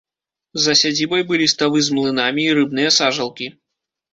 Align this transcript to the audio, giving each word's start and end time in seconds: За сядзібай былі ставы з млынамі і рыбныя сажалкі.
За 0.63 0.73
сядзібай 0.81 1.21
былі 1.31 1.47
ставы 1.53 1.83
з 1.89 1.99
млынамі 1.99 2.43
і 2.47 2.57
рыбныя 2.61 2.95
сажалкі. 2.99 3.53